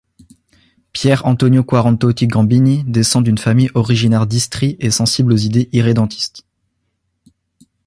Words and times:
Pier 0.93 1.17
Antonio 1.27 1.63
Quarantotti 1.63 2.25
Gambini 2.25 2.83
descend 2.85 3.23
d'une 3.23 3.37
famille 3.37 3.69
originaire 3.75 4.25
d'Istrie 4.25 4.75
et 4.79 4.89
sensible 4.89 5.31
aux 5.31 5.37
idées 5.37 5.69
irrédentistes. 5.73 6.43